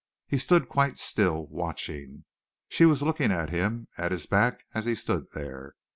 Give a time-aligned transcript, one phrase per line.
[0.25, 2.23] He stood quite still, watching.
[2.69, 5.75] She was looking at him, at his back, as he stood there.